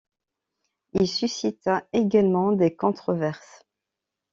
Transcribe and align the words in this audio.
Il 0.93 1.07
suscita 1.07 1.83
également 1.93 2.53
des 2.53 2.75
controverses. 2.75 3.63